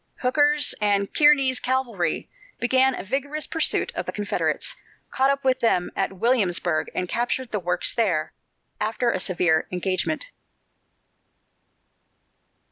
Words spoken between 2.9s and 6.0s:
a vigorous pursuit of the Confederates, caught up with them